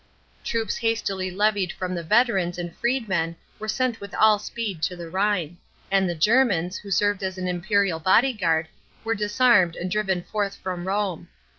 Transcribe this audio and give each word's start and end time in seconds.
Troops 0.43 0.77
hastily 0.77 1.29
levied 1.29 1.71
from 1.71 1.93
the 1.93 2.01
veterans 2.01 2.57
and 2.57 2.75
freedmen 2.75 3.35
were 3.59 3.67
sent 3.67 4.01
with 4.01 4.15
all 4.15 4.39
speed 4.39 4.81
to 4.81 4.95
the 4.95 5.11
Rhine; 5.11 5.57
and 5.91 6.09
the 6.09 6.15
Germans, 6.15 6.77
who 6.79 6.89
served 6.89 7.21
as 7.21 7.37
an 7.37 7.47
imperial 7.47 7.99
bodyguard, 7.99 8.67
were 9.03 9.13
disarmed 9.13 9.75
and 9.75 9.91
driven 9.91 10.23
forth 10.23 10.55
from 10.55 10.87
Rome. 10.87 11.27